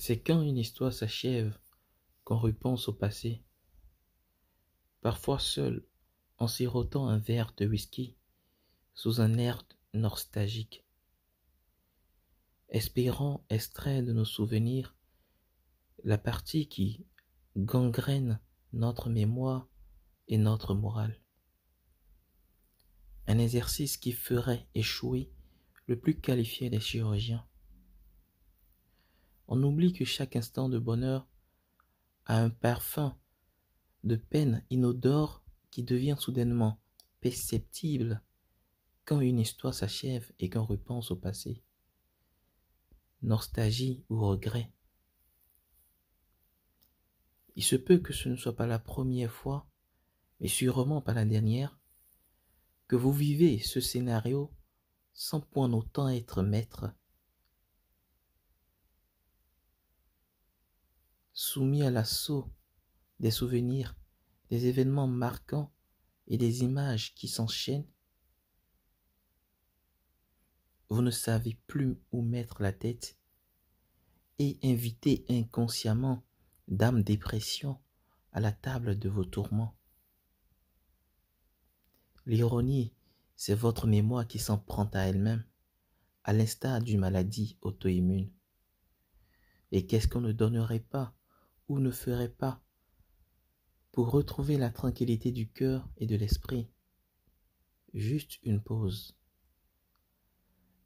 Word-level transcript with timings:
C'est 0.00 0.20
quand 0.20 0.42
une 0.42 0.58
histoire 0.58 0.92
s'achève 0.92 1.58
qu'on 2.22 2.38
repense 2.38 2.88
au 2.88 2.92
passé. 2.92 3.42
Parfois 5.00 5.40
seul, 5.40 5.84
en 6.36 6.46
sirotant 6.46 7.08
un 7.08 7.18
verre 7.18 7.52
de 7.56 7.66
whisky, 7.66 8.16
sous 8.94 9.20
un 9.20 9.38
air 9.38 9.66
nostalgique. 9.94 10.84
Espérant 12.68 13.44
extraire 13.50 14.04
de 14.04 14.12
nos 14.12 14.24
souvenirs 14.24 14.94
la 16.04 16.16
partie 16.16 16.68
qui 16.68 17.04
gangrène 17.56 18.40
notre 18.72 19.10
mémoire 19.10 19.68
et 20.28 20.38
notre 20.38 20.74
morale. 20.74 21.20
Un 23.26 23.38
exercice 23.38 23.96
qui 23.96 24.12
ferait 24.12 24.68
échouer 24.76 25.32
le 25.86 25.98
plus 25.98 26.20
qualifié 26.20 26.70
des 26.70 26.78
chirurgiens. 26.78 27.44
On 29.48 29.62
oublie 29.62 29.94
que 29.94 30.04
chaque 30.04 30.36
instant 30.36 30.68
de 30.68 30.78
bonheur 30.78 31.26
a 32.26 32.38
un 32.38 32.50
parfum 32.50 33.18
de 34.04 34.16
peine 34.16 34.62
inodore 34.68 35.42
qui 35.70 35.82
devient 35.82 36.16
soudainement 36.18 36.78
perceptible 37.20 38.22
quand 39.06 39.20
une 39.22 39.38
histoire 39.38 39.72
s'achève 39.72 40.30
et 40.38 40.50
qu'on 40.50 40.64
repense 40.64 41.10
au 41.10 41.16
passé. 41.16 41.62
Nostalgie 43.22 44.04
ou 44.10 44.20
regret. 44.20 44.70
Il 47.56 47.64
se 47.64 47.74
peut 47.74 47.98
que 47.98 48.12
ce 48.12 48.28
ne 48.28 48.36
soit 48.36 48.54
pas 48.54 48.66
la 48.66 48.78
première 48.78 49.32
fois, 49.32 49.66
mais 50.40 50.48
sûrement 50.48 51.00
pas 51.00 51.14
la 51.14 51.24
dernière, 51.24 51.80
que 52.86 52.96
vous 52.96 53.12
vivez 53.12 53.58
ce 53.60 53.80
scénario 53.80 54.52
sans 55.14 55.40
point 55.40 55.72
autant 55.72 56.08
être 56.08 56.42
maître 56.42 56.92
soumis 61.40 61.84
à 61.84 61.90
l'assaut 61.92 62.50
des 63.20 63.30
souvenirs, 63.30 63.94
des 64.50 64.66
événements 64.66 65.06
marquants 65.06 65.72
et 66.26 66.36
des 66.36 66.64
images 66.64 67.14
qui 67.14 67.28
s'enchaînent, 67.28 67.86
vous 70.88 71.00
ne 71.00 71.12
savez 71.12 71.56
plus 71.68 71.96
où 72.10 72.22
mettre 72.22 72.60
la 72.60 72.72
tête 72.72 73.16
et 74.40 74.58
inviter 74.64 75.24
inconsciemment 75.30 76.24
d'âme 76.66 77.04
dépression 77.04 77.78
à 78.32 78.40
la 78.40 78.50
table 78.50 78.98
de 78.98 79.08
vos 79.08 79.24
tourments. 79.24 79.78
L'ironie, 82.26 82.92
c'est 83.36 83.54
votre 83.54 83.86
mémoire 83.86 84.26
qui 84.26 84.40
s'en 84.40 84.58
prend 84.58 84.90
à 84.92 85.02
elle-même, 85.02 85.44
à 86.24 86.32
l'instar 86.32 86.82
d'une 86.82 86.98
maladie 86.98 87.58
auto-immune. 87.60 88.32
Et 89.70 89.86
qu'est-ce 89.86 90.08
qu'on 90.08 90.20
ne 90.20 90.32
donnerait 90.32 90.80
pas 90.80 91.14
ne 91.76 91.90
ferait 91.90 92.30
pas 92.30 92.62
pour 93.92 94.10
retrouver 94.10 94.56
la 94.56 94.70
tranquillité 94.70 95.32
du 95.32 95.48
cœur 95.48 95.88
et 95.96 96.06
de 96.06 96.16
l'esprit 96.16 96.70
Juste 97.94 98.38
une 98.42 98.60
pause. 98.60 99.16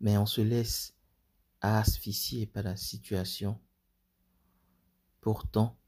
Mais 0.00 0.16
on 0.18 0.26
se 0.26 0.40
laisse 0.40 0.96
asphyxier 1.60 2.46
par 2.46 2.62
la 2.62 2.76
situation. 2.76 3.60
Pourtant, 5.20 5.78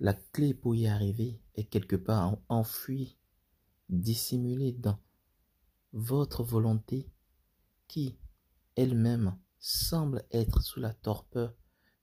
la 0.00 0.14
clé 0.14 0.52
pour 0.52 0.74
y 0.74 0.86
arriver 0.86 1.40
est 1.54 1.64
quelque 1.64 1.96
part 1.96 2.36
enfouie, 2.48 3.16
dissimulée 3.88 4.72
dans 4.72 4.98
votre 5.92 6.42
volonté 6.42 7.08
qui, 7.88 8.18
elle-même, 8.76 9.38
semble 9.60 10.24
être 10.30 10.60
sous 10.62 10.80
la 10.80 10.92
torpeur 10.92 11.54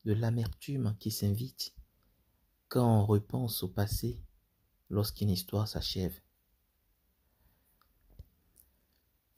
de 0.06 0.14
l'amertume 0.14 0.96
qui 1.00 1.12
s'invite 1.12 1.74
quand 2.68 3.02
on 3.02 3.06
repense 3.06 3.64
au 3.64 3.68
passé 3.68 4.20
lorsqu'une 4.90 5.30
histoire 5.30 5.68
s'achève. 5.68 6.20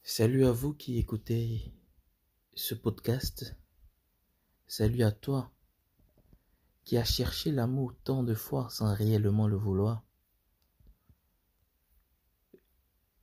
Salut 0.04 0.46
à 0.46 0.52
vous 0.52 0.74
qui 0.74 0.98
écoutez 0.98 1.74
ce 2.54 2.76
podcast. 2.76 3.56
Salut 4.68 5.04
à 5.04 5.12
toi 5.12 5.52
qui 6.84 6.98
as 6.98 7.06
cherché 7.06 7.52
l'amour 7.52 7.96
tant 8.04 8.24
de 8.24 8.34
fois 8.34 8.70
sans 8.70 8.94
réellement 8.94 9.48
le 9.48 9.56
vouloir. 9.56 10.04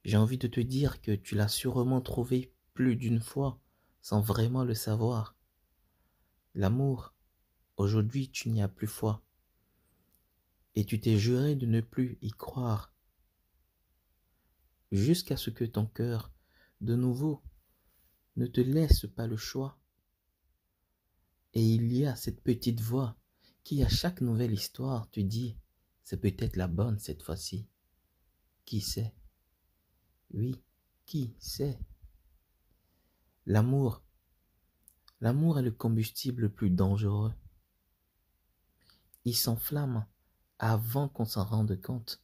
J'ai 0.05 0.17
envie 0.17 0.39
de 0.39 0.49
te 0.49 0.61
dire 0.61 1.03
que 1.03 1.13
tu 1.13 1.35
l'as 1.35 1.49
sûrement 1.49 2.01
trouvé 2.01 2.55
plus 2.73 2.97
d'une 2.97 3.21
fois 3.21 3.61
sans 4.01 4.21
vraiment 4.21 4.65
le 4.65 4.75
savoir. 4.75 5.37
L'amour 6.55 7.15
Aujourd'hui, 7.81 8.29
tu 8.31 8.51
n'y 8.51 8.61
as 8.61 8.69
plus 8.69 8.87
foi. 8.87 9.25
Et 10.75 10.85
tu 10.85 11.01
t'es 11.01 11.17
juré 11.17 11.55
de 11.55 11.65
ne 11.65 11.81
plus 11.81 12.19
y 12.21 12.31
croire. 12.31 12.93
Jusqu'à 14.93 15.39
ce 15.39 15.49
que 15.49 15.65
ton 15.65 15.87
cœur, 15.87 16.31
de 16.83 16.95
nouveau, 16.95 17.43
ne 18.37 18.47
te 18.47 18.61
laisse 18.61 19.07
pas 19.07 19.27
le 19.27 19.39
choix. 19.39 19.79
Et 21.55 21.65
il 21.65 21.91
y 21.91 22.05
a 22.05 22.17
cette 22.17 22.43
petite 22.43 22.83
voix 22.83 23.17
qui, 23.65 23.83
à 23.83 23.89
chaque 23.89 24.21
nouvelle 24.21 24.53
histoire, 24.53 25.11
te 25.11 25.21
dit, 25.21 25.57
c'est 26.03 26.21
peut-être 26.21 26.57
la 26.57 26.69
bonne 26.69 26.99
cette 26.99 27.23
fois-ci. 27.23 27.67
Qui 28.67 28.83
sait? 28.83 29.15
Oui, 30.33 30.61
qui 31.07 31.35
sait? 31.39 31.79
L'amour. 33.47 34.03
L'amour 35.23 35.59
est 35.59 35.63
le 35.63 35.73
combustible 35.73 36.43
le 36.43 36.53
plus 36.53 36.69
dangereux. 36.69 37.33
Il 39.25 39.37
s'enflamme 39.37 40.07
avant 40.59 41.09
qu'on 41.09 41.25
s'en 41.25 41.45
rende 41.45 41.81
compte. 41.81 42.23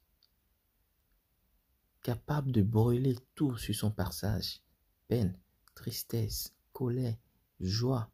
Capable 2.03 2.53
de 2.53 2.63
brûler 2.63 3.19
tout 3.35 3.57
sur 3.57 3.75
son 3.75 3.91
passage. 3.91 4.63
Peine, 5.09 5.39
tristesse, 5.75 6.55
colère, 6.73 7.17
joie. 7.61 8.11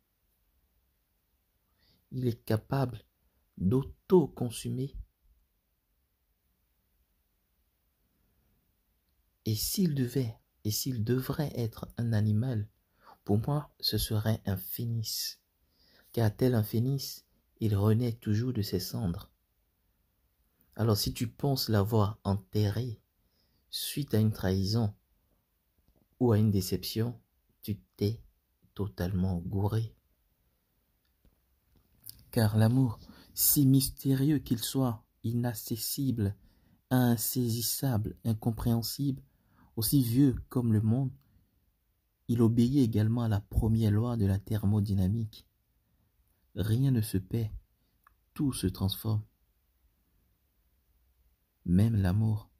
Il 2.10 2.26
est 2.26 2.44
capable 2.44 3.04
d'auto-consumer. 3.58 4.94
Et 9.44 9.54
s'il 9.54 9.94
devait, 9.94 10.36
et 10.64 10.70
s'il 10.70 11.02
devrait 11.02 11.52
être 11.54 11.88
un 11.96 12.12
animal, 12.12 12.68
pour 13.24 13.38
moi, 13.38 13.74
ce 13.80 13.98
serait 13.98 14.40
un 14.46 14.56
phénix. 14.56 15.40
Car 16.12 16.34
tel 16.34 16.54
un 16.54 16.62
phénix, 16.62 17.24
il 17.62 17.76
renaît 17.76 18.14
toujours 18.14 18.52
de 18.52 18.60
ses 18.60 18.80
cendres. 18.80 19.30
Alors 20.74 20.96
si 20.96 21.14
tu 21.14 21.28
penses 21.28 21.68
l'avoir 21.68 22.18
enterré 22.24 23.00
suite 23.70 24.14
à 24.14 24.18
une 24.18 24.32
trahison 24.32 24.92
ou 26.18 26.32
à 26.32 26.38
une 26.38 26.50
déception, 26.50 27.16
tu 27.62 27.78
t'es 27.96 28.20
totalement 28.74 29.36
gouré. 29.36 29.94
Car 32.32 32.56
l'amour, 32.58 32.98
si 33.32 33.64
mystérieux 33.64 34.40
qu'il 34.40 34.58
soit, 34.58 35.04
inaccessible, 35.22 36.34
insaisissable, 36.90 38.16
incompréhensible, 38.24 39.22
aussi 39.76 40.02
vieux 40.02 40.34
comme 40.48 40.72
le 40.72 40.80
monde, 40.80 41.12
il 42.26 42.42
obéit 42.42 42.78
également 42.78 43.22
à 43.22 43.28
la 43.28 43.40
première 43.40 43.92
loi 43.92 44.16
de 44.16 44.26
la 44.26 44.40
thermodynamique. 44.40 45.46
Rien 46.54 46.90
ne 46.90 47.00
se 47.00 47.16
perd, 47.16 47.50
tout 48.34 48.52
se 48.52 48.66
transforme. 48.66 49.22
Même 51.64 51.96
l'amour. 51.96 52.50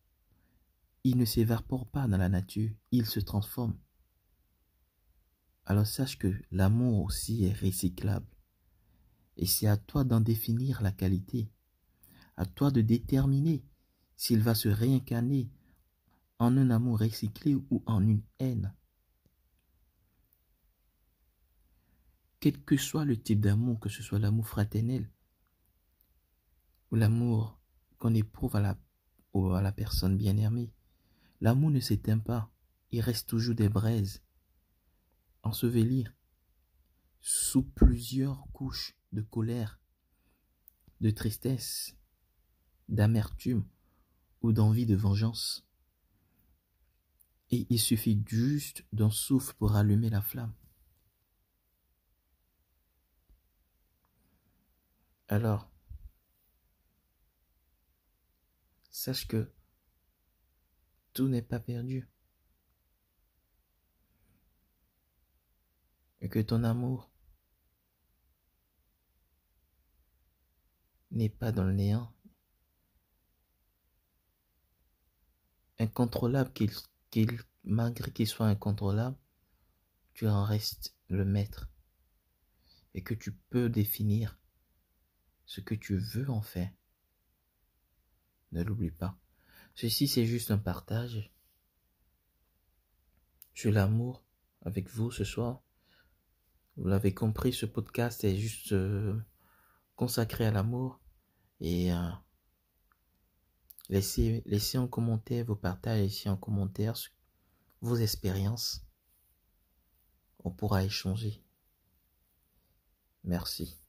Il 1.05 1.19
ne 1.19 1.25
s'évapore 1.25 1.87
pas 1.87 2.07
dans 2.07 2.17
la 2.17 2.29
nature, 2.29 2.71
il 2.91 3.07
se 3.07 3.21
transforme. 3.21 3.77
Alors 5.67 5.87
sache 5.87 6.19
que 6.19 6.33
l'amour 6.51 7.05
aussi 7.05 7.45
est 7.45 7.53
recyclable. 7.53 8.27
Et 9.37 9.47
c'est 9.47 9.67
à 9.67 9.77
toi 9.77 10.05
d'en 10.05 10.21
définir 10.21 10.83
la 10.83 10.93
qualité, 10.93 11.51
à 12.37 12.47
toi 12.47 12.71
de 12.71 12.81
déterminer 12.81 13.65
s'il 14.17 14.41
va 14.41 14.55
se 14.55 14.69
réincarner 14.69 15.51
en 16.39 16.57
un 16.57 16.71
amour 16.71 17.01
recyclé 17.01 17.55
ou 17.55 17.83
en 17.87 18.07
une 18.07 18.23
haine. 18.39 18.75
Quel 22.43 22.61
que 22.61 22.77
soit 22.77 23.05
le 23.05 23.17
type 23.17 23.41
d'amour, 23.41 23.79
que 23.79 23.89
ce 23.89 24.03
soit 24.03 24.19
l'amour 24.19 24.49
fraternel 24.49 25.09
ou 26.91 26.97
l'amour 26.97 27.61
qu'on 27.99 28.15
éprouve 28.15 28.57
à 28.57 28.61
la, 28.61 28.77
à 29.57 29.63
la 29.63 29.71
personne 29.71 30.17
bien 30.17 30.37
aimée, 30.37 30.75
l'amour 31.41 31.71
ne 31.71 31.79
s'éteint 31.79 32.19
pas, 32.19 32.53
il 32.91 33.01
reste 33.01 33.29
toujours 33.29 33.55
des 33.55 33.69
braises, 33.69 34.25
ensevelir 35.45 36.13
sous 37.21 37.63
plusieurs 37.63 38.45
couches 38.53 38.97
de 39.13 39.23
colère, 39.23 39.79
de 41.01 41.11
tristesse, 41.11 41.97
d'amertume 42.89 43.65
ou 44.41 44.51
d'envie 44.51 44.87
de 44.87 44.97
vengeance. 44.97 45.65
Et 47.53 47.69
il 47.71 47.79
suffit 47.79 48.21
juste 48.27 48.85
d'un 48.93 49.11
souffle 49.11 49.55
pour 49.55 49.77
allumer 49.77 50.11
la 50.11 50.23
flamme. 50.23 50.53
Alors, 55.33 55.67
sache 58.91 59.27
que 59.27 59.51
tout 61.15 61.27
n'est 61.27 61.41
pas 61.41 61.59
perdu. 61.59 62.07
Et 66.21 66.29
que 66.29 66.39
ton 66.39 66.65
amour 66.65 67.11
n'est 71.11 71.31
pas 71.31 71.51
dans 71.51 71.65
le 71.65 71.73
néant. 71.73 72.13
Incontrôlable 75.79 76.53
qu'il, 76.53 77.41
malgré 77.65 78.13
qu'il 78.13 78.29
soit 78.29 78.49
incontrôlable, 78.49 79.17
tu 80.13 80.29
en 80.29 80.45
restes 80.45 80.95
le 81.09 81.25
maître. 81.25 81.71
Et 82.93 83.03
que 83.03 83.15
tu 83.15 83.33
peux 83.33 83.71
définir 83.71 84.37
ce 85.47 85.61
que 85.61 85.75
tu 85.75 85.97
veux 85.97 86.31
en 86.31 86.43
faire. 86.43 86.71
Ne 88.53 88.63
l'oublie 88.63 88.91
pas. 88.91 89.19
Ceci, 89.75 90.09
c'est 90.09 90.27
juste 90.27 90.51
un 90.51 90.59
partage. 90.59 91.33
J'ai 93.55 93.71
l'amour 93.71 94.25
avec 94.63 94.89
vous 94.89 95.11
ce 95.11 95.25
soir. 95.25 95.63
Vous 96.77 96.89
l'avez 96.89 97.13
compris, 97.13 97.53
ce 97.53 97.67
podcast 97.67 98.25
est 98.25 98.37
juste 98.37 98.73
euh, 98.73 99.19
consacré 99.97 100.47
à 100.47 100.51
l'amour. 100.51 101.01
Et 101.61 101.93
euh, 101.93 102.11
laissez, 103.89 104.43
laissez 104.47 104.79
en 104.79 104.89
commentaire 104.89 105.45
vos 105.45 105.57
partages, 105.57 106.01
laissez 106.01 106.29
en 106.29 106.37
commentaire 106.37 106.95
vos 107.81 107.97
expériences. 107.97 108.85
On 110.45 110.51
pourra 110.51 110.85
échanger. 110.85 111.43
Merci. 113.25 113.82